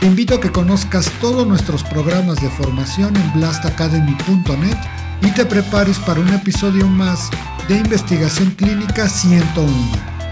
[0.00, 4.76] Te invito a que conozcas todos nuestros programas de formación en blastacademy.net
[5.22, 7.30] y te prepares para un episodio más
[7.66, 9.72] de Investigación Clínica 101,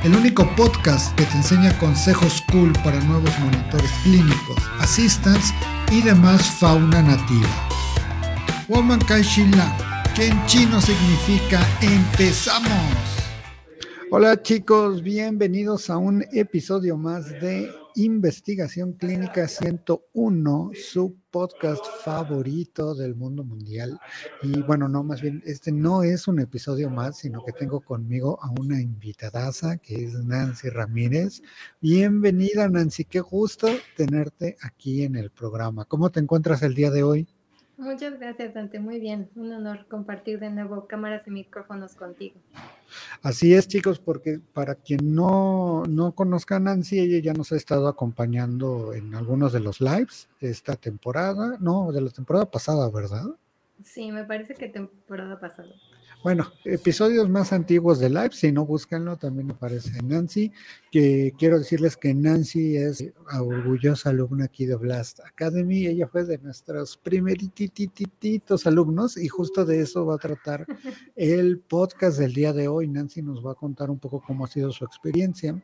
[0.05, 5.55] el único podcast que te enseña consejos cool para nuevos monitores clínicos, assistants
[5.91, 7.49] y demás fauna nativa.
[8.69, 12.71] Woman Kaishila, que en chino significa empezamos.
[14.11, 23.15] Hola chicos, bienvenidos a un episodio más de Investigación Clínica 101, su podcast favorito del
[23.15, 24.01] mundo mundial.
[24.43, 28.39] Y bueno, no, más bien, este no es un episodio más, sino que tengo conmigo
[28.43, 31.41] a una invitadaza que es Nancy Ramírez.
[31.81, 35.85] Bienvenida Nancy, qué gusto tenerte aquí en el programa.
[35.85, 37.29] ¿Cómo te encuentras el día de hoy?
[37.77, 38.79] Muchas gracias, Dante.
[38.79, 39.29] Muy bien.
[39.35, 42.37] Un honor compartir de nuevo cámaras y micrófonos contigo.
[43.23, 47.57] Así es, chicos, porque para quien no, no conozca a Nancy, ella ya nos ha
[47.57, 52.89] estado acompañando en algunos de los lives de esta temporada, no, de la temporada pasada,
[52.91, 53.27] ¿verdad?
[53.83, 55.75] Sí, me parece que temporada pasada.
[56.25, 60.51] Bueno, episodios más antiguos de Live, si no búscanlo, también aparece Nancy,
[60.91, 66.39] que quiero decirles que Nancy es orgullosa alumna aquí de Blast Academy, ella fue de
[66.39, 70.67] nuestros primerititos alumnos y justo de eso va a tratar
[71.15, 72.89] el podcast del día de hoy.
[72.89, 75.63] Nancy nos va a contar un poco cómo ha sido su experiencia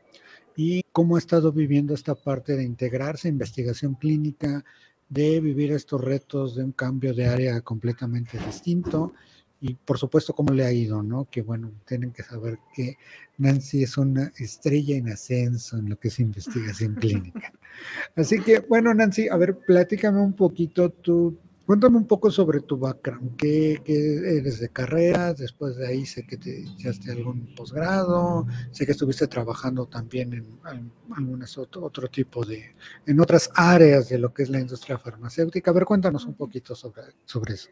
[0.57, 4.63] y cómo ha estado viviendo esta parte de integrarse, investigación clínica,
[5.09, 9.15] de vivir estos retos de un cambio de área completamente distinto
[9.61, 11.29] y por supuesto cómo le ha ido, ¿no?
[11.31, 12.97] Que bueno, tienen que saber que
[13.37, 17.53] Nancy es una estrella en ascenso en lo que es investigación clínica.
[18.17, 22.79] Así que bueno, Nancy, a ver, platícame un poquito tú, cuéntame un poco sobre tu
[22.79, 25.35] background, ¿qué, eres de carrera?
[25.35, 30.91] Después de ahí sé que te echaste algún posgrado, sé que estuviste trabajando también en,
[31.15, 32.75] algunas otro, otro tipo de,
[33.07, 35.71] en otras áreas de lo que es la industria farmacéutica.
[35.71, 37.69] A ver, cuéntanos un poquito sobre, sobre eso.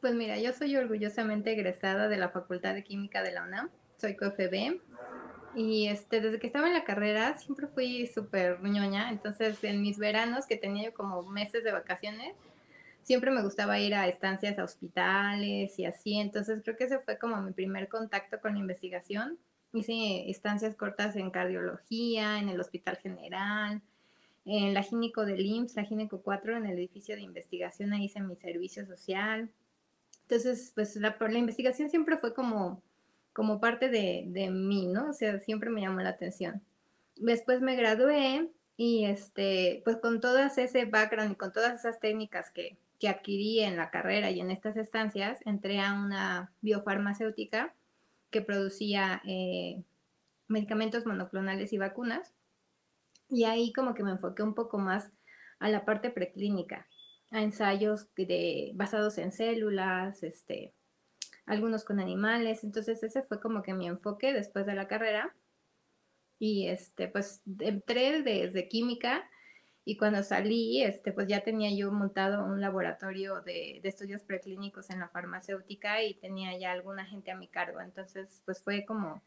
[0.00, 3.68] Pues mira, yo soy orgullosamente egresada de la Facultad de Química de la UNAM,
[3.98, 4.80] soy COFB
[5.54, 9.98] y este, desde que estaba en la carrera siempre fui súper ñoña, entonces en mis
[9.98, 12.34] veranos que tenía yo como meses de vacaciones,
[13.02, 17.18] siempre me gustaba ir a estancias a hospitales y así, entonces creo que ese fue
[17.18, 19.38] como mi primer contacto con la investigación.
[19.74, 23.82] Hice estancias cortas en cardiología, en el Hospital General,
[24.46, 28.20] en la Gínico del IMSS, la Gínico 4, en el edificio de investigación, ahí hice
[28.20, 29.50] mi servicio social.
[30.30, 32.80] Entonces, pues la, investigación siempre fue como,
[33.32, 35.10] como parte de, de, mí, ¿no?
[35.10, 36.62] O sea, siempre me llamó la atención.
[37.16, 42.52] Después me gradué y este, pues con todo ese background y con todas esas técnicas
[42.52, 47.74] que, que adquirí en la carrera y en estas estancias, entré a una biofarmacéutica
[48.30, 49.82] que producía eh,
[50.46, 52.32] medicamentos monoclonales y vacunas.
[53.28, 55.10] Y ahí como que me enfoqué un poco más
[55.58, 56.86] a la parte preclínica
[57.30, 60.74] a ensayos de, basados en células, este,
[61.46, 62.64] algunos con animales.
[62.64, 65.34] Entonces ese fue como que mi enfoque después de la carrera.
[66.38, 69.28] Y este, pues entré desde química
[69.84, 74.90] y cuando salí, este, pues ya tenía yo montado un laboratorio de, de, estudios preclínicos
[74.90, 77.80] en la farmacéutica y tenía ya alguna gente a mi cargo.
[77.80, 79.22] Entonces, pues fue como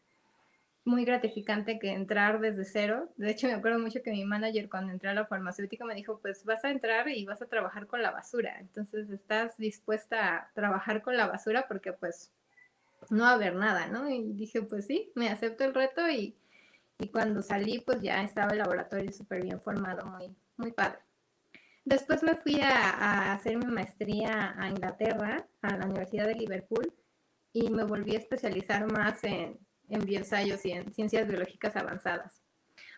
[0.84, 3.08] muy gratificante que entrar desde cero.
[3.16, 6.18] De hecho, me acuerdo mucho que mi manager cuando entré a la farmacéutica me dijo,
[6.20, 8.58] pues vas a entrar y vas a trabajar con la basura.
[8.60, 12.30] Entonces, estás dispuesta a trabajar con la basura porque pues
[13.10, 14.08] no va a haber nada, ¿no?
[14.10, 16.36] Y dije, pues sí, me acepto el reto y,
[16.98, 20.98] y cuando salí, pues ya estaba el laboratorio súper bien formado, muy, muy padre.
[21.86, 26.92] Después me fui a, a hacer mi maestría a Inglaterra, a la Universidad de Liverpool,
[27.52, 29.58] y me volví a especializar más en
[29.88, 32.42] en bioensayos y en ciencias biológicas avanzadas.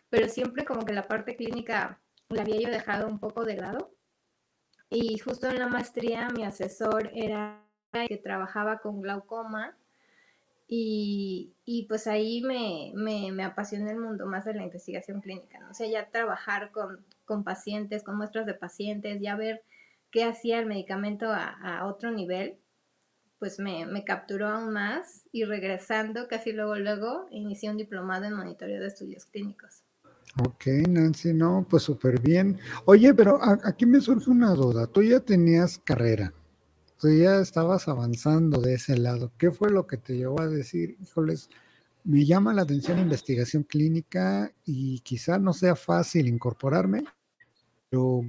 [0.09, 3.93] Pero siempre como que la parte clínica la había yo dejado un poco de lado.
[4.89, 7.63] Y justo en la maestría mi asesor era
[8.09, 9.77] que trabajaba con glaucoma
[10.69, 15.61] y, y pues ahí me, me, me, apasionó el mundo más de la investigación clínica,
[15.61, 15.71] ¿no?
[15.71, 19.63] o sea, ya trabajar con, con pacientes, con muestras de pacientes, ya ver
[20.11, 22.59] qué hacía el medicamento a otro nivel
[23.39, 28.35] pues me, me, capturó aún más y regresando casi luego, luego, inicié un diplomado en
[28.35, 29.83] monitoreo de estudios clínicos.
[30.45, 32.59] Ok, Nancy, no, pues súper bien.
[32.85, 34.87] Oye, pero aquí me surge una duda.
[34.87, 36.35] Tú ya tenías carrera,
[37.01, 39.33] tú ya estabas avanzando de ese lado.
[39.39, 41.49] ¿Qué fue lo que te llevó a decir, híjoles,
[42.05, 47.05] me llama la atención investigación clínica y quizá no sea fácil incorporarme,
[47.91, 48.23] pero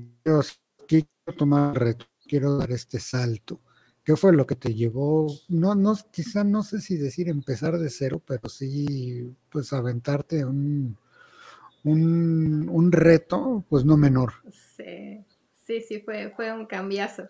[0.88, 1.08] quiero
[1.38, 3.60] tomar el reto, quiero dar este salto.
[4.08, 5.28] ¿Qué fue lo que te llevó?
[5.50, 10.98] No, no, quizá no sé si decir empezar de cero, pero sí, pues aventarte un,
[11.84, 14.32] un, un reto, pues no menor.
[14.78, 17.28] Sí, sí, sí, fue, fue un cambiazo.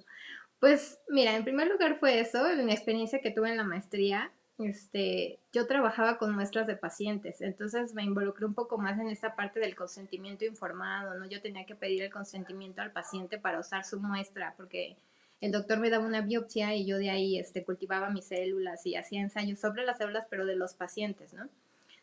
[0.60, 4.32] Pues mira, en primer lugar fue eso, la experiencia que tuve en la maestría.
[4.60, 9.36] Este, yo trabajaba con muestras de pacientes, entonces me involucré un poco más en esta
[9.36, 11.26] parte del consentimiento informado, ¿no?
[11.28, 14.96] Yo tenía que pedir el consentimiento al paciente para usar su muestra, porque
[15.42, 18.96] el doctor me daba una biopsia y yo de ahí este, cultivaba mis células y
[18.96, 21.48] hacía ensayos sobre las células, pero de los pacientes, ¿no?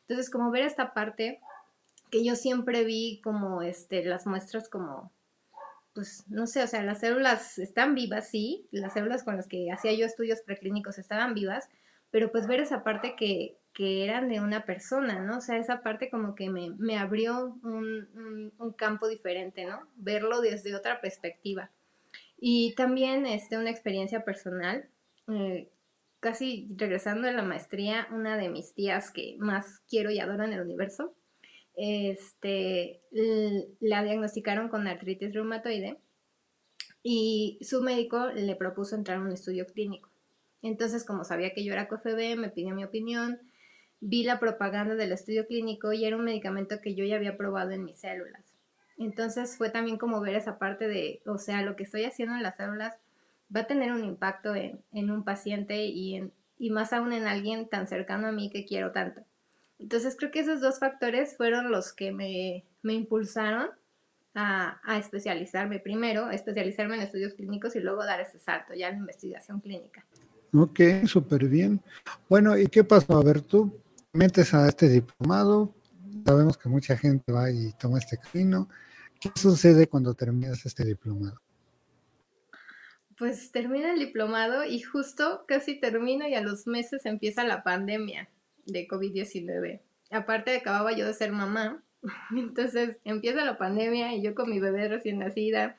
[0.02, 1.40] Entonces, como ver esta parte
[2.10, 5.10] que yo siempre vi como este, las muestras como
[5.94, 9.70] pues no sé, o sea, las células están vivas, sí, las células con las que
[9.70, 11.70] hacía yo estudios preclínicos estaban vivas,
[12.10, 15.38] pero pues ver esa parte que, que eran de una persona, ¿no?
[15.38, 19.86] O sea, esa parte como que me, me abrió un, un, campo diferente, ¿no?
[19.94, 21.70] Verlo desde otra perspectiva.
[22.46, 24.86] Y también este, una experiencia personal,
[25.28, 25.70] eh,
[26.20, 30.52] casi regresando a la maestría, una de mis tías que más quiero y adoro en
[30.52, 31.14] el universo,
[31.74, 33.00] este,
[33.80, 35.96] la diagnosticaron con artritis reumatoide
[37.02, 40.10] y su médico le propuso entrar a un estudio clínico.
[40.60, 43.40] Entonces, como sabía que yo era COFB, me pidió mi opinión,
[44.00, 47.70] vi la propaganda del estudio clínico y era un medicamento que yo ya había probado
[47.70, 48.43] en mis células.
[48.96, 52.42] Entonces fue también como ver esa parte de, o sea, lo que estoy haciendo en
[52.42, 52.94] las células
[53.54, 57.26] va a tener un impacto en, en un paciente y, en, y más aún en
[57.26, 59.22] alguien tan cercano a mí que quiero tanto.
[59.78, 63.68] Entonces creo que esos dos factores fueron los que me, impulsaron
[64.34, 68.98] a, especializarme primero, a especializarme en estudios clínicos y luego dar ese salto ya en
[68.98, 70.04] investigación clínica.
[70.52, 71.80] Ok, súper bien.
[72.28, 73.18] Bueno, ¿y qué pasó?
[73.18, 73.80] A ver, tú
[74.12, 75.74] metes a este diplomado,
[76.24, 78.68] sabemos que mucha gente va y toma este camino.
[79.24, 81.40] ¿Qué sucede cuando terminas este diplomado?
[83.16, 88.28] Pues termina el diplomado y justo casi termino y a los meses empieza la pandemia
[88.66, 89.80] de COVID-19.
[90.10, 91.82] Aparte acababa yo de ser mamá,
[92.36, 95.76] entonces empieza la pandemia y yo con mi bebé recién nacida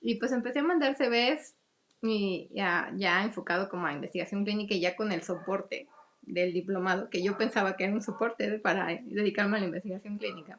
[0.00, 1.56] y pues empecé a mandar CVs
[2.00, 5.88] y ya, ya enfocado como a investigación clínica y ya con el soporte
[6.22, 10.58] del diplomado, que yo pensaba que era un soporte para dedicarme a la investigación clínica.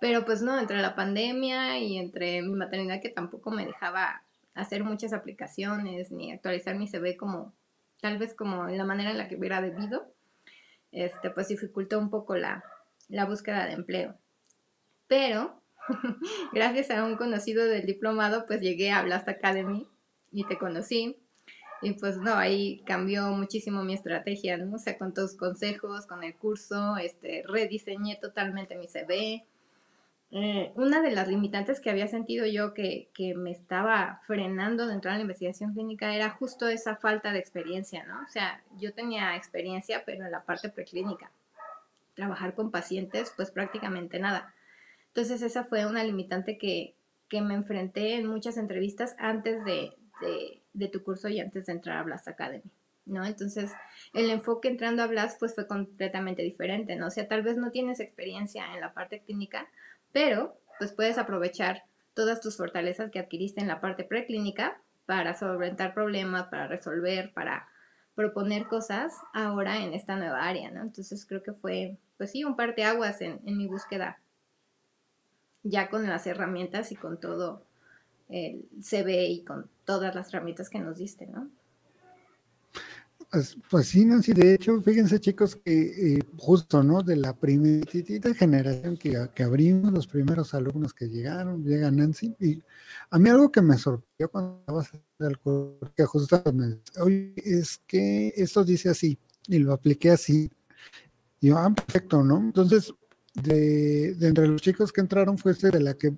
[0.00, 4.22] Pero pues no, entre la pandemia y entre mi maternidad que tampoco me dejaba
[4.54, 7.54] hacer muchas aplicaciones ni actualizar mi CV como
[8.00, 10.12] tal vez como la manera en la que hubiera debido,
[10.92, 12.62] este, pues dificultó un poco la,
[13.26, 14.14] búsqueda de empleo.
[15.06, 15.62] Pero,
[16.52, 19.88] gracias a un conocido del diplomado, pues llegué a Blast Academy
[20.30, 21.18] y te conocí.
[21.80, 24.76] Y pues no, ahí cambió muchísimo mi estrategia, ¿no?
[24.76, 29.46] O sea, con tus consejos, con el curso, este, rediseñé totalmente mi CV,
[30.30, 35.14] eh, una de las limitantes que había sentido yo que, me estaba frenando de entrar
[35.14, 38.20] a la investigación clínica era justo esa falta de experiencia, ¿no?
[38.22, 41.30] O sea, yo tenía experiencia, pero en la parte preclínica.
[42.14, 44.54] Trabajar con pacientes, pues prácticamente nada.
[45.08, 46.96] Entonces esa fue una limitante que,
[47.32, 49.92] me enfrenté en muchas entrevistas antes de,
[50.72, 52.70] de, tu curso y antes de entrar a Blast Academy.
[53.06, 53.24] ¿no?
[53.24, 53.72] Entonces,
[54.12, 57.08] el enfoque entrando a Blast pues fue completamente diferente, ¿no?
[57.08, 59.68] O sea, tal vez no tienes experiencia en la parte clínica,
[60.14, 61.82] pero pues puedes aprovechar
[62.14, 67.68] todas tus fortalezas que adquiriste en la parte preclínica para solventar problemas, para resolver, para
[68.14, 70.82] proponer cosas ahora en esta nueva área, ¿no?
[70.82, 74.20] Entonces creo que fue, pues sí, un parteaguas en, en mi búsqueda,
[75.64, 77.64] ya con las herramientas y con todo
[78.28, 81.50] el CV y con todas las herramientas que nos diste, ¿no?
[83.34, 87.02] Pues, pues, sí, Nancy, de hecho, fíjense chicos que eh, justo, ¿no?
[87.02, 92.62] De la primerita generación que, que, abrimos, los primeros alumnos que llegaron, llega Nancy, y
[93.10, 97.78] a mí algo que me sorprendió cuando estabas al curso, que justo me oye, es
[97.88, 100.48] que esto dice así, y lo apliqué así,
[101.40, 102.36] y yo, ah, perfecto, ¿no?
[102.38, 102.94] Entonces,
[103.34, 106.14] de, de entre los chicos que entraron fue este de la que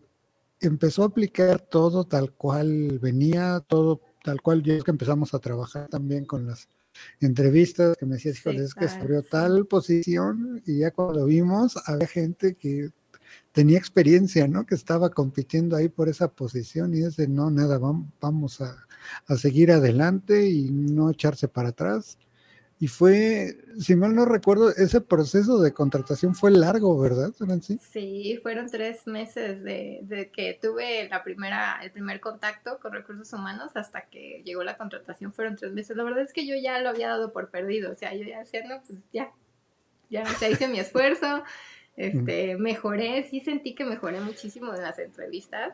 [0.61, 5.38] empezó a aplicar todo tal cual venía, todo tal cual, yo es que empezamos a
[5.38, 6.68] trabajar también con las
[7.20, 12.06] entrevistas que me decías, híjole, es que estudió tal posición y ya cuando vimos había
[12.06, 12.90] gente que
[13.52, 14.66] tenía experiencia, ¿no?
[14.66, 17.78] Que estaba compitiendo ahí por esa posición y de no, nada,
[18.20, 18.86] vamos a,
[19.36, 22.18] seguir adelante y no echarse para atrás.
[22.78, 27.78] Y fue, si mal no recuerdo, ese proceso de contratación fue largo, ¿verdad, Nancy?
[27.78, 33.73] Sí, fueron tres meses de, que tuve la primera, el primer contacto con recursos humanos
[33.76, 35.97] hasta que llegó la contratación, fueron tres meses.
[35.97, 38.40] La verdad es que yo ya lo había dado por perdido, o sea, yo ya
[38.40, 39.33] decía, no, pues ya,
[40.11, 41.45] ya, o hice mi esfuerzo,
[41.97, 45.73] este, mejoré, sí sentí que mejoré muchísimo en las entrevistas.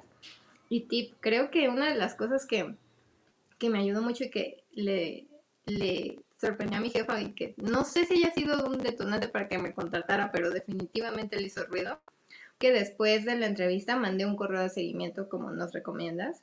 [0.69, 2.77] Y tip, creo que una de las cosas que,
[3.59, 5.27] que me ayudó mucho y que le,
[5.67, 9.49] le sorprendió a mi jefa y que no sé si haya sido un detonante para
[9.49, 12.01] que me contratara, pero definitivamente le hizo ruido,
[12.59, 16.43] que después de la entrevista mandé un correo de seguimiento como nos recomiendas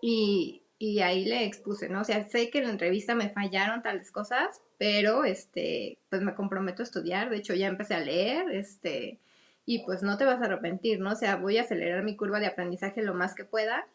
[0.00, 2.02] y, y ahí le expuse, ¿no?
[2.02, 6.36] O sea, sé que en la entrevista me fallaron tales cosas, pero este, pues me
[6.36, 9.18] comprometo a estudiar, de hecho ya empecé a leer, este,
[9.64, 11.10] y pues no te vas a arrepentir, ¿no?
[11.12, 13.88] O sea, voy a acelerar mi curva de aprendizaje lo más que pueda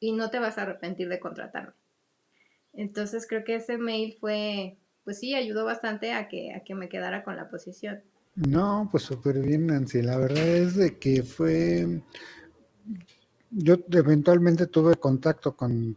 [0.00, 1.83] y no te vas a arrepentir de contratarme.
[2.76, 6.88] Entonces creo que ese mail fue, pues sí, ayudó bastante a que, a que me
[6.88, 8.02] quedara con la posición.
[8.36, 10.02] No, pues súper bien, Nancy.
[10.02, 12.02] La verdad es de que fue,
[13.50, 15.96] yo eventualmente tuve contacto con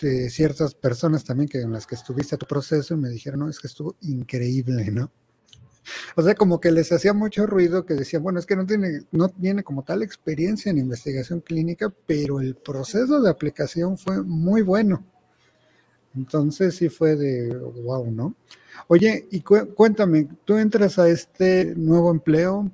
[0.00, 3.40] eh, ciertas personas también que en las que estuviste a tu proceso y me dijeron,
[3.40, 5.10] no, es que estuvo increíble, ¿no?
[6.16, 9.00] O sea, como que les hacía mucho ruido que decían, bueno, es que no tiene,
[9.10, 14.62] no tiene como tal experiencia en investigación clínica, pero el proceso de aplicación fue muy
[14.62, 15.04] bueno.
[16.18, 18.34] Entonces sí fue de wow, ¿no?
[18.88, 22.70] Oye, y cuéntame, tú entras a este nuevo empleo,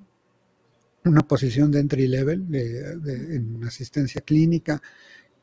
[1.04, 4.80] una posición de entry level de, en asistencia clínica.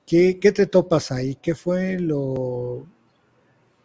[0.06, 1.38] ¿Qué, ¿Qué, te topas ahí?
[1.42, 2.88] ¿Qué fue lo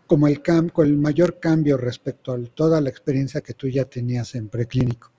[0.07, 4.35] como el, cam, el mayor cambio respecto a toda la experiencia que tú ya tenías
[4.35, 5.13] en preclínico?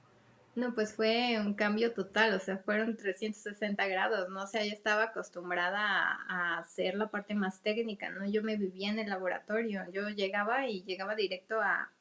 [0.58, 4.42] No, pues fue un cambio total, o sea, fueron 360 grados, ¿no?
[4.42, 5.80] O sea, yo estaba acostumbrada
[6.28, 8.28] a, hacer la parte más técnica, ¿no?
[8.28, 11.92] Yo me vivía en el laboratorio, yo llegaba y llegaba directo a,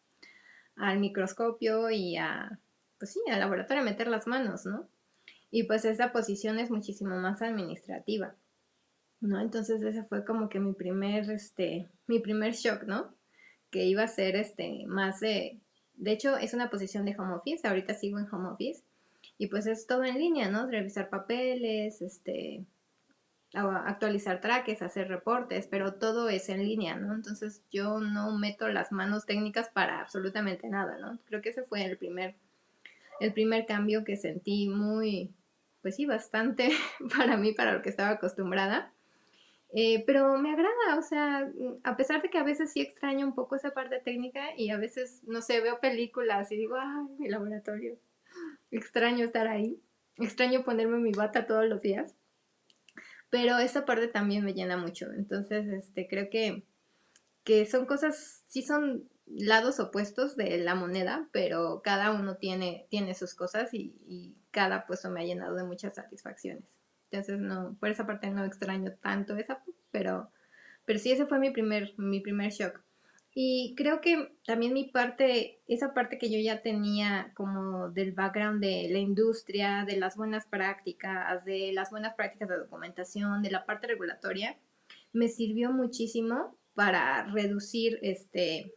[0.74, 2.58] al microscopio y a,
[2.98, 4.88] pues sí, al laboratorio a meter las manos, ¿no?
[5.50, 8.36] Y pues esa posición es muchísimo más administrativa,
[9.20, 9.38] ¿no?
[9.38, 13.14] Entonces ese fue como que mi primer, este, mi primer shock, ¿no?
[13.68, 15.60] Que iba a ser, este, más de
[15.96, 18.82] de hecho, es una posición de home office, ahorita sigo en home office,
[19.38, 20.66] y pues es todo en línea, ¿no?
[20.66, 22.64] Revisar papeles, este,
[23.52, 27.14] actualizar traques, hacer reportes, pero todo es en línea, ¿no?
[27.14, 31.18] Entonces yo no meto las manos técnicas para absolutamente nada, ¿no?
[31.26, 32.34] Creo que ese fue el primer,
[33.20, 35.32] el primer cambio que sentí muy,
[35.82, 36.70] pues sí, bastante
[37.16, 38.92] para mí, para lo que estaba acostumbrada.
[39.78, 41.52] Eh, pero me agrada, o sea,
[41.84, 44.78] a pesar de que a veces sí extraño un poco esa parte técnica y a
[44.78, 47.98] veces, no sé, veo películas y digo, ay, mi laboratorio,
[48.70, 49.78] extraño estar ahí,
[50.16, 52.14] extraño ponerme mi bata todos los días,
[53.28, 56.64] pero esa parte también me llena mucho, entonces, este, creo que,
[57.44, 63.14] que son cosas, sí son lados opuestos de la moneda, pero cada uno tiene, tiene
[63.14, 66.64] sus cosas y cada puesto me ha llenado de muchas satisfacciones.
[67.18, 70.30] Entonces, no, por esa parte no extraño tanto esa, pero,
[70.84, 72.80] pero sí, ese fue mi primer, mi primer shock.
[73.38, 78.62] Y creo que también mi parte, esa parte que yo ya tenía como del background
[78.62, 83.66] de la industria, de las buenas prácticas, de las buenas prácticas de documentación, de la
[83.66, 84.56] parte regulatoria,
[85.12, 88.72] me sirvió muchísimo para reducir este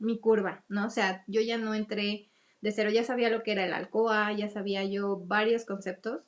[0.00, 0.86] mi curva, ¿no?
[0.86, 2.30] O sea, yo ya no entré
[2.62, 6.22] de cero, ya sabía lo que era el ALCOA, ya sabía yo varios conceptos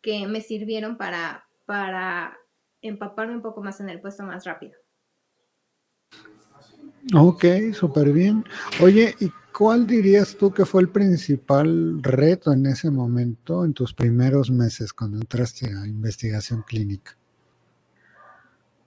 [0.00, 2.36] que me sirvieron para, para
[2.80, 4.74] empaparme un poco más en el puesto más rápido.
[7.14, 8.44] Ok, súper bien.
[8.82, 13.94] Oye, ¿y cuál dirías tú que fue el principal reto en ese momento, en tus
[13.94, 17.16] primeros meses cuando entraste a investigación clínica?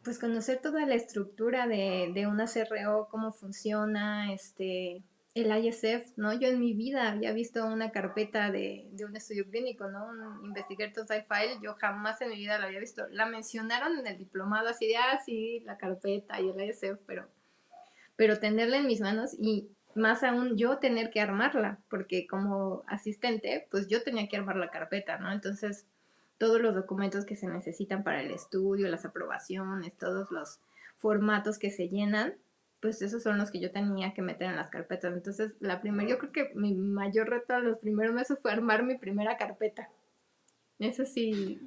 [0.04, 5.04] Pues conocer toda la estructura de, de una CRO, cómo funciona, este,
[5.36, 6.34] el ISF, ¿no?
[6.34, 10.10] Yo en mi vida había visto una carpeta de, un estudio clínico, ¿no?
[10.10, 11.24] Un Investigator Sci
[11.62, 13.08] yo jamás en mi vida la había visto.
[13.12, 17.28] La mencionaron en el diplomado así de, ah, sí, la carpeta y el ISF, pero,
[18.16, 23.68] pero tenerla en mis manos y más aún yo tener que armarla, porque como asistente,
[23.70, 25.32] pues yo tenía que armar la carpeta, ¿no?
[25.32, 25.86] Entonces,
[26.38, 30.60] todos los documentos que se necesitan para el estudio, las aprobaciones, todos los
[30.98, 32.36] formatos que se llenan,
[32.82, 35.14] pues esos son los que yo tenía que meter en las carpetas.
[35.14, 38.84] Entonces, la primera, yo creo que mi mayor reto a los primeros meses fue armar
[38.84, 39.90] mi primera carpeta.
[40.80, 41.60] Eso sí,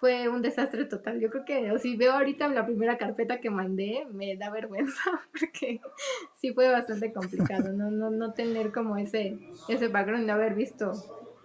[0.00, 1.20] fue un desastre total.
[1.20, 5.02] Yo creo que si veo ahorita la primera carpeta que mandé, me da vergüenza
[5.38, 5.80] porque
[6.40, 9.38] sí fue bastante complicado, no, no, no tener como ese,
[9.68, 10.92] ese background de haber visto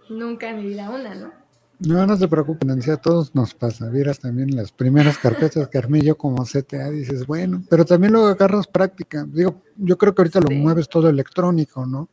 [0.08, 1.45] nunca en mi vida una, ¿no?
[1.78, 3.90] No, no se preocupen, a todos nos pasa.
[3.90, 8.28] Vieras también las primeras carpetas que armé yo como CTA, dices, bueno, pero también luego
[8.28, 9.26] agarras práctica.
[9.28, 12.08] Digo, yo creo que ahorita lo mueves todo electrónico, ¿no?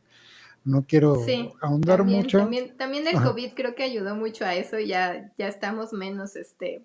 [0.64, 1.24] No quiero
[1.60, 2.38] ahondar mucho.
[2.38, 6.84] También, también el COVID creo que ayudó mucho a eso, ya, ya estamos menos este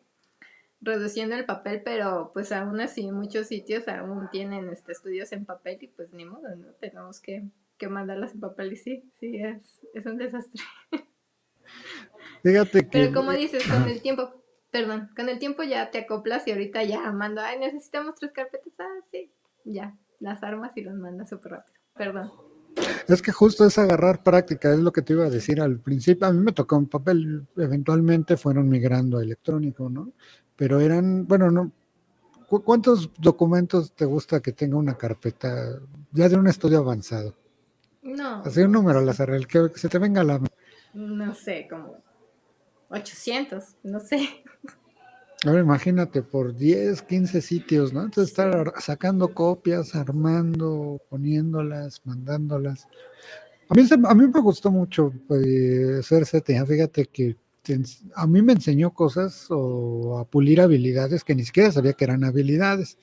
[0.81, 5.77] reduciendo el papel, pero pues aún así muchos sitios aún tienen este estudios en papel
[5.81, 6.67] y pues ni modo, ¿no?
[6.79, 7.43] Tenemos que,
[7.77, 10.61] que mandarlas en papel y sí, sí, es, es un desastre.
[12.43, 12.99] Fíjate que...
[12.99, 14.31] Pero como dices, con el tiempo,
[14.71, 18.73] perdón, con el tiempo ya te acoplas y ahorita ya mando, ay, necesitamos tres carpetas,
[18.79, 19.31] ah, sí,
[19.65, 22.31] ya, las armas y los mandas súper rápido, perdón.
[23.07, 26.27] Es que justo es agarrar práctica, es lo que te iba a decir al principio.
[26.27, 30.13] A mí me tocó un papel, eventualmente fueron migrando a electrónico, ¿no?
[30.55, 31.71] Pero eran, bueno, no.
[32.47, 35.79] ¿Cuántos documentos te gusta que tenga una carpeta
[36.11, 37.35] ya de un estudio avanzado?
[38.01, 38.43] No.
[38.43, 40.41] Así un número, Lazar, el que se te venga a la
[40.93, 41.97] no sé, como
[42.89, 44.43] 800, no sé.
[45.45, 48.03] Ahora imagínate por 10, 15 sitios, ¿no?
[48.03, 52.87] Entonces estar sacando copias, armando, poniéndolas, mandándolas.
[53.69, 57.37] A mí, a mí me gustó mucho pues, ser CTA, fíjate que
[58.15, 62.23] a mí me enseñó cosas o a pulir habilidades que ni siquiera sabía que eran
[62.23, 62.97] habilidades.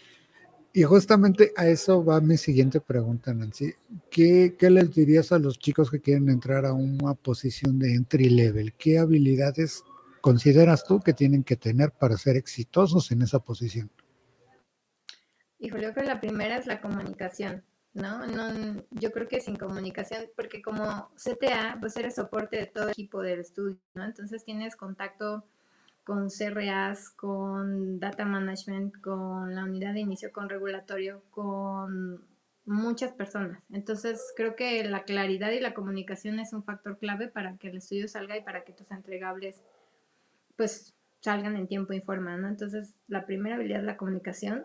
[0.76, 3.72] Y justamente a eso va mi siguiente pregunta, Nancy.
[4.10, 8.74] ¿Qué, les dirías a los chicos que quieren entrar a una posición de entry level?
[8.74, 9.82] ¿Qué habilidades
[10.20, 13.90] consideras tú que tienen que tener para ser exitosos en esa posición?
[15.58, 17.64] Hijo, yo creo que la primera es la comunicación,
[17.94, 18.20] ¿no?
[18.90, 23.40] Yo creo que sin comunicación, porque como CTA, pues eres soporte de todo equipo del
[23.40, 24.04] estudio, ¿no?
[24.04, 25.42] Entonces tienes contacto
[26.06, 32.24] con CRAs, con data management, con la unidad de inicio, con regulatorio, con
[32.64, 33.60] muchas personas.
[33.72, 37.78] Entonces, creo que la claridad y la comunicación es un factor clave para que el
[37.78, 39.60] estudio salga y para que tus entregables
[40.54, 42.36] pues salgan en tiempo y forma.
[42.36, 44.64] Entonces, la primera habilidad es la comunicación,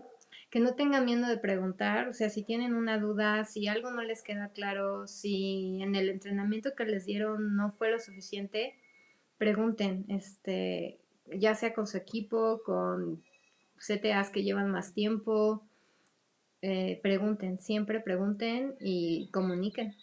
[0.52, 4.04] que no tengan miedo de preguntar, o sea, si tienen una duda, si algo no
[4.04, 8.76] les queda claro, si en el entrenamiento que les dieron no fue lo suficiente,
[9.40, 11.01] pregunten, este,
[11.38, 13.24] ya sea con su equipo, con
[13.78, 15.64] CTAs que llevan más tiempo,
[16.62, 19.96] eh, pregunten, siempre pregunten y comuniquen.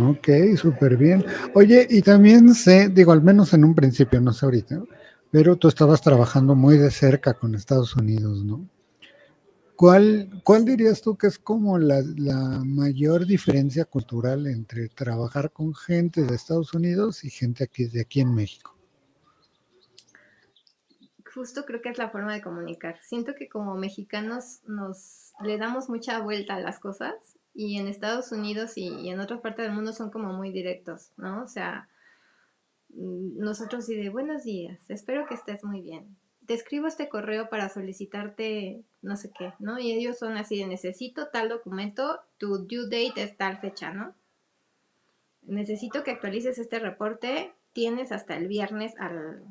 [0.00, 1.24] Ok, súper bien.
[1.54, 4.82] Oye, y también sé, digo, al menos en un principio, no sé ahorita,
[5.30, 8.68] pero tú estabas trabajando muy de cerca con Estados Unidos, ¿no?
[9.76, 15.72] ¿Cuál, cuál dirías tú que es como la, la, mayor diferencia cultural entre trabajar con
[15.72, 18.77] gente de Estados Unidos y gente aquí, de aquí en México?
[21.38, 22.98] Justo creo que es la forma de comunicar.
[23.00, 27.14] Siento que como mexicanos nos le damos mucha vuelta a las cosas
[27.54, 31.44] y en Estados Unidos y, en otras partes del mundo son como muy directos, ¿no?
[31.44, 31.88] O sea,
[32.88, 36.16] mm, nosotros sí de buenos días, espero que estés muy bien.
[36.46, 39.78] Te escribo este correo para solicitarte no sé qué, ¿no?
[39.78, 44.12] Y ellos son así de necesito tal documento, tu due date es tal fecha, ¿no?
[45.42, 49.08] Necesito que actualices este reporte tienes hasta el viernes a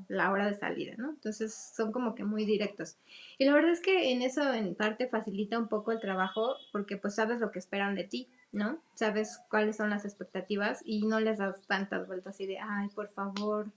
[0.10, 1.12] la hora de salida, ¿no?
[1.12, 2.98] Entonces son como que muy directos.
[3.38, 6.98] Y la verdad es que en eso en parte facilita un poco el trabajo porque
[6.98, 8.82] pues sabes lo que esperan de ti, ¿no?
[8.96, 13.08] Sabes cuáles son las expectativas y no les das tantas vueltas y de, ay, por
[13.14, 13.72] favor,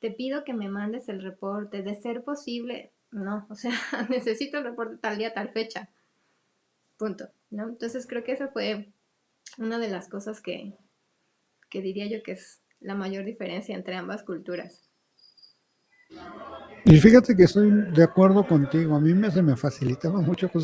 [0.00, 3.72] te pido que me mandes el reporte, de ser posible, no, o sea,
[4.10, 5.88] necesito el reporte tal día, tal fecha,
[6.98, 7.70] punto, ¿no?
[7.70, 8.92] Entonces creo que esa fue
[9.56, 10.74] una de las cosas que,
[11.70, 14.88] que diría yo que es la mayor diferencia entre ambas culturas.
[16.84, 20.62] Y fíjate que estoy de acuerdo contigo, a mí me, se me facilitaba mucho con,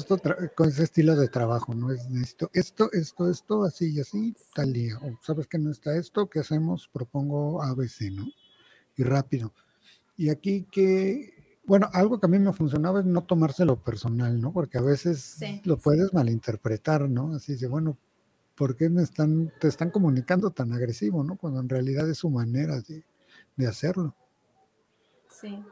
[0.55, 1.91] con ese estilo de trabajo, ¿no?
[1.91, 4.99] Es esto, esto, esto, esto, así y así, tal día.
[4.99, 6.91] O sabes que no está esto, ¿qué hacemos?
[6.93, 8.27] Propongo ABC, ¿no?
[8.97, 9.55] Y rápido.
[10.19, 14.53] Y aquí que, bueno, algo que a mí me funcionaba es no tomárselo personal, ¿no?
[14.53, 17.35] Porque a veces lo puedes malinterpretar, ¿no?
[17.35, 17.97] Así de, bueno,
[18.61, 21.39] ¿por qué me están, te están comunicando tan agresivo, ¿no?
[21.39, 22.83] Cuando en realidad es su manera
[23.57, 24.15] de, hacerlo.
[25.31, 25.65] Sí,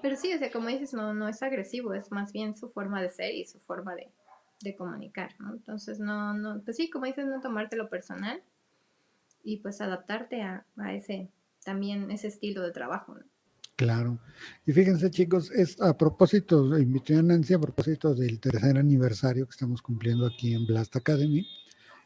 [0.00, 3.02] pero sí, o sea, como dices, no, no es agresivo, es más bien su forma
[3.02, 5.52] de ser y su forma de, comunicar, ¿no?
[5.52, 8.42] Entonces, no, no, pues sí, como dices, no tomártelo personal
[9.44, 11.28] y pues adaptarte a, a ese,
[11.62, 13.24] también ese estilo de trabajo, ¿no?
[13.76, 14.18] Claro.
[14.64, 19.50] Y fíjense, chicos, es a propósito, invité a Nancy a propósito del tercer aniversario que
[19.50, 21.46] estamos cumpliendo aquí en Blast Academy.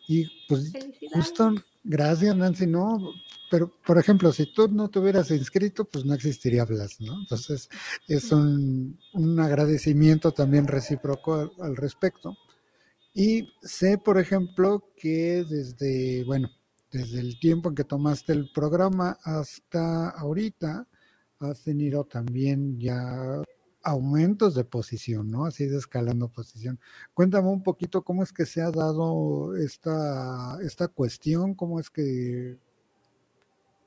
[0.08, 0.72] Y pues
[1.12, 3.12] justo, gracias Nancy, no,
[3.50, 7.20] pero por ejemplo, si tú no te hubieras inscrito, pues no existiría Blas, ¿no?
[7.20, 7.68] Entonces
[8.08, 8.98] es un,
[9.38, 12.36] agradecimiento también recíproco al, respecto.
[13.14, 16.50] Y sé, por ejemplo, que desde, bueno,
[16.90, 20.86] desde el tiempo en que tomaste el programa hasta ahorita,
[21.40, 23.42] has tenido también ya
[23.86, 25.46] aumentos de posición, ¿no?
[25.46, 26.80] Así de escalando posición.
[27.14, 32.58] Cuéntame un poquito cómo es que se ha dado esta, esta cuestión, cómo es que,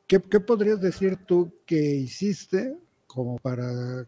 [0.08, 4.08] ¿qué, ¿qué, podrías decir tú que hiciste como para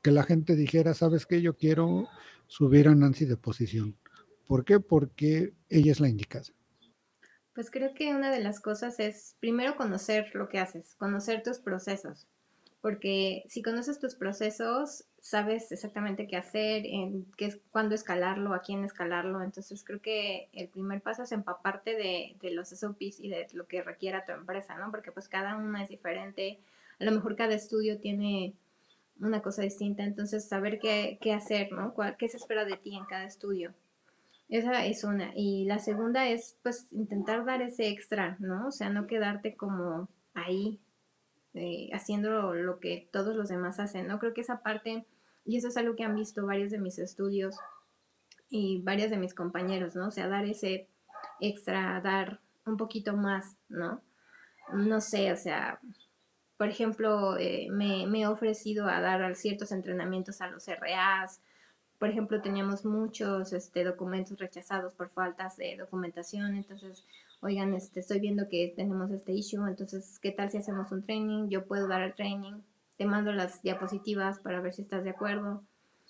[0.00, 2.06] que la gente dijera, sabes qué, yo quiero
[2.46, 3.98] subir a Nancy de posición?
[4.46, 4.78] ¿Por qué?
[4.78, 6.46] Porque ella es la indicada.
[7.52, 11.58] Pues creo que una de las cosas es primero conocer lo que haces, conocer tus
[11.58, 12.28] procesos
[12.80, 18.84] porque si conoces tus procesos, sabes exactamente qué hacer, en qué, cuándo escalarlo, a quién
[18.84, 19.42] escalarlo.
[19.42, 23.66] Entonces creo que el primer paso es empaparte de, de los SOPs y de lo
[23.66, 24.90] que requiera tu empresa, ¿no?
[24.90, 26.60] Porque pues cada una es diferente.
[27.00, 28.54] A lo mejor cada estudio tiene
[29.20, 31.94] una cosa distinta, entonces saber qué, qué hacer, ¿no?
[32.18, 33.72] ¿Qué se espera de ti en cada estudio?
[34.48, 35.32] Esa es una.
[35.34, 38.68] Y la segunda es pues intentar dar ese extra, ¿no?
[38.68, 40.78] O sea, no quedarte como ahí
[41.56, 44.18] eh, haciendo lo que todos los demás hacen, ¿no?
[44.18, 45.06] Creo que esa parte,
[45.44, 47.56] y eso es algo que han visto varios de mis estudios
[48.48, 50.08] y varios de mis compañeros, ¿no?
[50.08, 50.88] O sea, dar ese
[51.40, 54.02] extra, dar un poquito más, ¿no?
[54.72, 55.80] No sé, o sea,
[56.56, 61.40] por ejemplo, eh, me, me, he ofrecido a dar ciertos entrenamientos a los RAs.
[61.98, 67.06] Por ejemplo, teníamos muchos este, documentos rechazados por faltas de documentación, entonces
[67.40, 71.48] oigan, este, estoy viendo que tenemos este issue, entonces, ¿qué tal si hacemos un training?
[71.48, 72.62] Yo puedo dar el training,
[72.96, 75.62] te mando las diapositivas para ver si estás de acuerdo.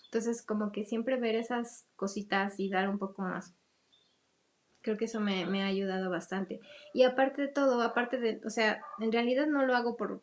[0.04, 3.54] Entonces, como que siempre ver esas cositas y dar un poco más.
[4.82, 6.60] Creo que eso me, ha ayudado bastante.
[6.94, 10.22] Y aparte de todo, aparte de, o sea, en realidad no lo hago por,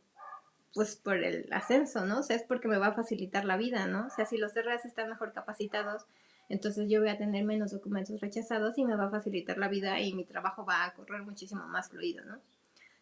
[0.73, 2.19] pues por el ascenso, ¿no?
[2.19, 4.07] O sea, es porque me va a facilitar la vida, ¿no?
[4.07, 6.05] O sea, si los RAs están mejor capacitados,
[6.49, 9.99] entonces yo voy a tener menos documentos rechazados y me va a facilitar la vida
[9.99, 12.39] y mi trabajo va a correr muchísimo más fluido, ¿no?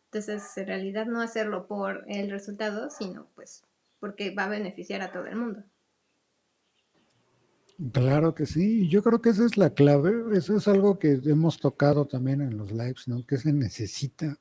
[0.05, 3.63] Entonces, en realidad no hacerlo por el resultado, sino pues
[3.99, 5.63] porque va a beneficiar a todo el mundo.
[7.93, 11.59] Claro que sí, yo creo que esa es la clave, eso es algo que hemos
[11.59, 13.25] tocado también en los lives, ¿no?
[13.25, 14.37] Que se necesita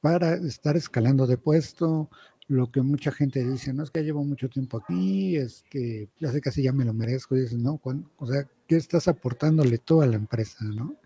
[0.00, 2.08] para estar escalando de puesto,
[2.48, 6.32] lo que mucha gente dice, no es que llevo mucho tiempo aquí, es que ya
[6.32, 7.80] sé casi ya me lo merezco, y dices, no,
[8.16, 10.96] o sea, ¿qué estás aportándole tú a la empresa, no?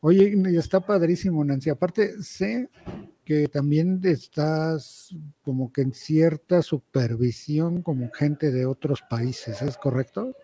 [0.00, 1.70] Oye, está padrísimo, Nancy.
[1.70, 2.68] Aparte, sé
[3.24, 10.36] que también estás como que en cierta supervisión como gente de otros países, ¿es correcto?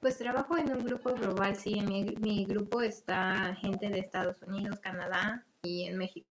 [0.00, 4.36] Pues trabajo en un grupo global, sí, en mi, mi grupo está gente de Estados
[4.46, 6.28] Unidos, Canadá y en México.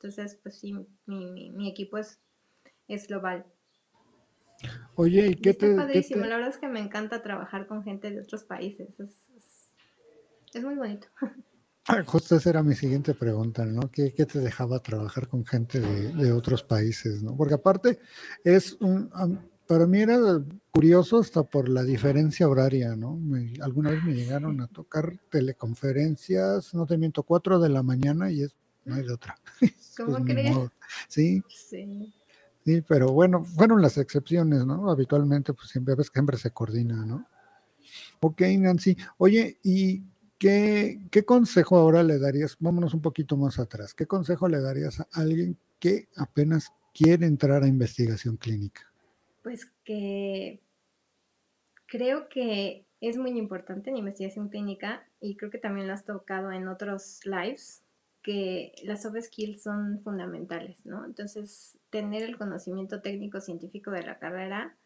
[0.00, 0.72] Entonces, pues sí,
[1.06, 2.20] mi, mi, equipo es,
[2.86, 3.44] es global.
[4.94, 6.24] Oye, ¿y qué te, padrísimo.
[6.24, 8.88] La verdad es que me encanta trabajar con gente de otros países.
[10.54, 11.08] Es, muy bonito.
[11.90, 13.90] Ah, justo esa era mi siguiente pregunta, ¿no?
[13.90, 17.34] ¿Qué, qué te dejaba trabajar con gente de, de, otros países, ¿no?
[17.34, 17.98] Porque aparte
[18.44, 19.08] es un,
[19.68, 20.18] para mí era
[20.70, 23.18] curioso hasta por la diferencia horaria, ¿no?
[23.60, 28.42] alguna vez me llegaron a tocar teleconferencias, no te miento, cuatro de la mañana y
[28.42, 28.56] es
[28.88, 29.38] no hay de otra.
[29.96, 30.56] ¿Cómo crees?
[31.08, 31.42] Sí.
[31.48, 32.14] Sí.
[32.64, 34.90] Sí, pero bueno, fueron las excepciones, ¿no?
[34.90, 37.26] Habitualmente, pues siempre ves que siempre se coordina, ¿no?
[38.20, 38.96] Ok, Nancy.
[39.16, 40.02] Oye, ¿y
[40.38, 42.56] qué, qué consejo ahora le darías?
[42.60, 43.94] Vámonos un poquito más atrás.
[43.94, 48.82] ¿Qué consejo le darías a alguien que apenas quiere entrar a investigación clínica?
[49.42, 50.60] Pues que
[51.86, 56.52] creo que es muy importante en investigación clínica y creo que también lo has tocado
[56.52, 57.82] en otros lives,
[58.28, 61.06] que las soft skills son fundamentales, ¿no?
[61.06, 64.76] Entonces, tener el conocimiento técnico científico de la carrera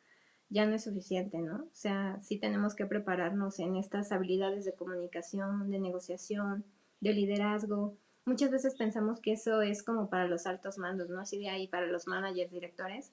[0.48, 1.64] ya no es suficiente, ¿no?
[1.64, 6.64] O sea, sí tenemos que prepararnos en estas habilidades de comunicación, de negociación,
[7.00, 7.98] de liderazgo.
[8.26, 11.18] Muchas veces pensamos que eso es como para los altos mandos, ¿no?
[11.18, 13.12] Así de ahí para los managers, directores,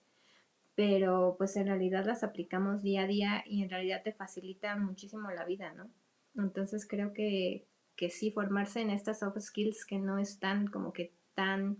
[0.75, 5.31] pero pues en realidad las aplicamos día a día y en realidad te facilitan muchísimo
[5.31, 5.89] la vida, ¿no?
[6.35, 7.65] Entonces creo que
[7.99, 11.75] que sí formarse en estas soft skills que no están como que tan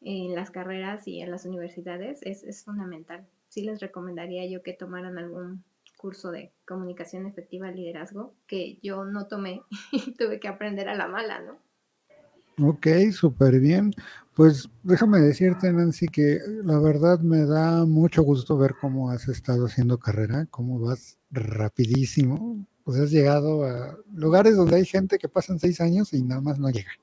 [0.00, 3.24] en las carreras y en las universidades es, es fundamental.
[3.48, 5.62] Sí les recomendaría yo que tomaran algún
[5.96, 9.62] curso de comunicación efectiva, liderazgo, que yo no tomé
[9.92, 12.66] y tuve que aprender a la mala, ¿no?
[12.68, 13.92] Ok, súper bien.
[14.34, 19.66] Pues déjame decirte, Nancy, que la verdad me da mucho gusto ver cómo has estado
[19.66, 25.60] haciendo carrera, cómo vas rapidísimo pues has llegado a lugares donde hay gente que pasan
[25.60, 26.96] seis años y nada más no llegan.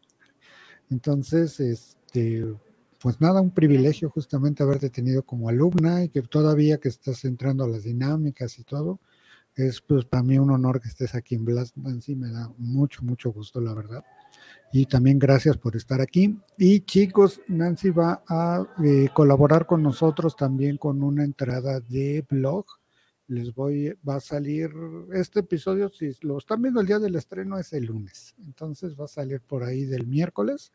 [0.90, 2.44] Entonces, este,
[3.00, 7.64] pues nada, un privilegio justamente haberte tenido como alumna y que todavía que estás entrando
[7.64, 9.00] a las dinámicas y todo,
[9.56, 13.02] es pues para mí un honor que estés aquí en Blast Nancy, me da mucho,
[13.04, 14.04] mucho gusto, la verdad.
[14.74, 16.38] Y también gracias por estar aquí.
[16.58, 22.66] Y chicos, Nancy va a eh, colaborar con nosotros también con una entrada de blog.
[23.28, 24.72] Les voy, va a salir
[25.14, 28.36] este episodio, si lo están viendo el día del estreno, es el lunes.
[28.40, 30.72] Entonces va a salir por ahí del miércoles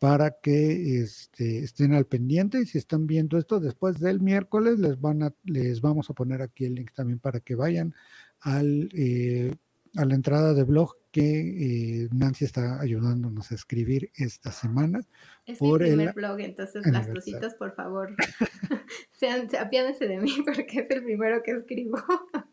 [0.00, 4.98] para que este, estén al pendiente y si están viendo esto después del miércoles les
[4.98, 7.94] van a les vamos a poner aquí el link también para que vayan
[8.40, 9.54] al eh,
[9.96, 15.00] a la entrada de blog que eh, Nancy está ayudándonos a escribir esta semana.
[15.44, 18.14] Es mi primer blog, entonces las cositas, por favor,
[19.10, 21.98] sean, apiádense de mí porque es el primero que escribo.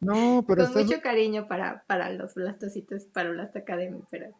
[0.00, 0.72] No, pero...
[0.72, 4.30] Con mucho cariño para, para los blastositos, para Blast Academy, pero...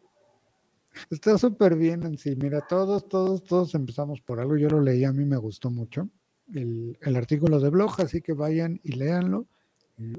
[1.11, 2.35] Está súper bien, Nancy.
[2.35, 4.57] Mira, todos, todos, todos empezamos por algo.
[4.57, 6.09] Yo lo leí, a mí me gustó mucho
[6.51, 9.45] el, el artículo de blog, así que vayan y léanlo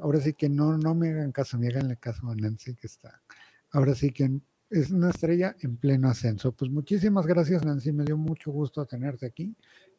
[0.00, 3.22] ahora sí que no, no me hagan caso, me hagan caso a Nancy, que está,
[3.70, 6.52] ahora sí que es una estrella en pleno ascenso.
[6.52, 9.54] Pues muchísimas gracias, Nancy, me dio mucho gusto tenerte aquí.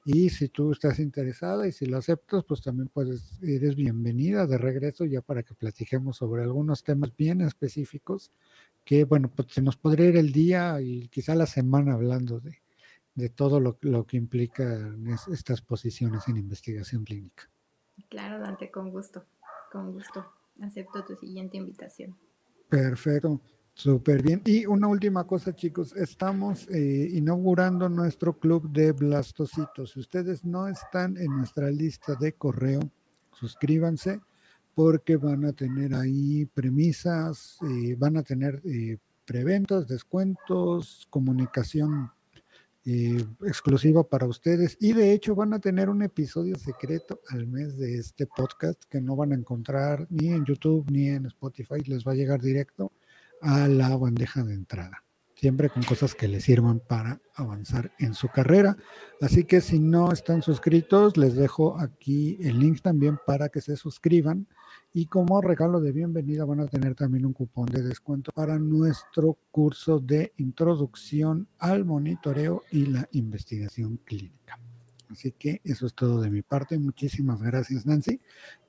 [0.06, 4.58] Y si tú estás interesada y si lo aceptas, pues también puedes, eres bienvenida de
[4.58, 8.32] regreso ya para que platiquemos sobre algunos temas bien específicos
[8.84, 12.58] que, bueno, pues se nos podría ir el día y quizá la semana hablando de,
[13.16, 14.94] de todo lo, lo que implica
[15.32, 17.50] estas posiciones en investigación clínica.
[18.10, 19.24] Claro, Dante, con gusto.
[19.74, 20.24] Con gusto.
[20.62, 22.16] Acepto tu siguiente invitación.
[22.70, 23.42] Perfecto.
[23.74, 24.40] Súper bien.
[24.46, 25.96] Y una última cosa, chicos.
[25.96, 29.94] Estamos eh, inaugurando nuestro club de blastocitos.
[29.94, 32.82] Si ustedes no están en nuestra lista de correo,
[33.32, 34.22] suscríbanse
[34.76, 42.12] porque van a tener ahí premisas, eh, van a tener eh, preventas, descuentos, comunicación
[42.86, 44.78] eh, exclusivo para ustedes.
[44.80, 49.02] Y de hecho van a tener un episodio secreto al mes de este podcast que
[49.02, 52.92] no van a encontrar ni en YouTube ni en Spotify, les va a llegar directo
[53.42, 55.04] a la bandeja de entrada
[55.36, 58.78] siempre con cosas que les sirvan para avanzar en su carrera.
[59.22, 63.76] Así que si no están suscritos, les dejo aquí el link también para que se
[63.76, 64.48] suscriban.
[64.94, 69.38] Y como regalo de bienvenida van a tener también un cupón de descuento para nuestro
[69.52, 74.60] curso de introducción al monitoreo y la investigación clínica.
[75.14, 76.78] Así que eso es todo de mi parte.
[76.80, 78.20] Muchísimas gracias, Nancy.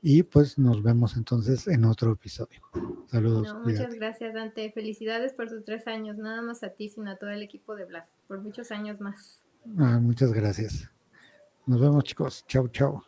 [0.02, 2.61] Y pues nos vemos entonces en otro episodio.
[3.07, 3.57] Saludos.
[3.64, 4.70] muchas gracias, Dante.
[4.72, 6.18] Felicidades por tus tres años.
[6.18, 8.09] Nada más a ti, sino a todo el equipo de Blas.
[8.28, 9.42] Por muchos años más.
[9.78, 10.90] Ah, muchas gracias.
[11.66, 12.44] Nos vemos, chicos.
[12.46, 13.02] Chau, chau.